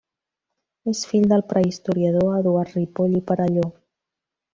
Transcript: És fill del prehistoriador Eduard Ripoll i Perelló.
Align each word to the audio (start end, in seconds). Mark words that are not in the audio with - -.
És 0.91 1.01
fill 1.09 1.27
del 1.33 1.43
prehistoriador 1.51 2.31
Eduard 2.39 2.73
Ripoll 2.79 3.13
i 3.21 3.25
Perelló. 3.29 3.67